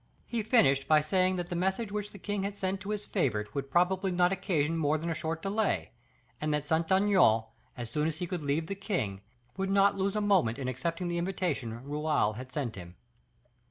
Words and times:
He 0.25 0.41
finished 0.41 0.87
by 0.87 1.01
saying 1.01 1.35
that 1.35 1.49
the 1.49 1.55
message 1.55 1.91
which 1.91 2.09
the 2.09 2.17
king 2.17 2.41
had 2.41 2.55
sent 2.57 2.81
to 2.81 2.89
his 2.89 3.05
favorite 3.05 3.53
would 3.53 3.69
probably 3.69 4.09
not 4.09 4.31
occasion 4.31 4.75
more 4.75 4.97
than 4.97 5.11
a 5.11 5.13
short 5.13 5.43
delay, 5.43 5.91
and 6.41 6.51
that 6.51 6.65
Saint 6.65 6.91
Aignan, 6.91 7.43
as 7.77 7.91
soon 7.91 8.07
as 8.07 8.17
he 8.17 8.25
could 8.25 8.41
leave 8.41 8.65
the 8.65 8.73
king, 8.73 9.21
would 9.57 9.69
not 9.69 9.95
lose 9.95 10.15
a 10.15 10.19
moment 10.21 10.57
in 10.57 10.67
accepting 10.67 11.07
the 11.07 11.19
invitation 11.19 11.83
Raoul 11.87 12.33
had 12.33 12.51
sent 12.51 12.75
him. 12.77 12.95